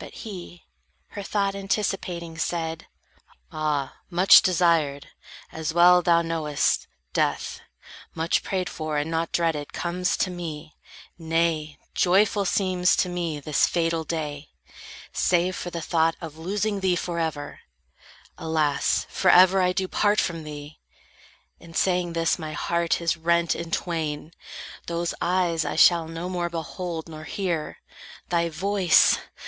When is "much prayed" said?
8.12-8.68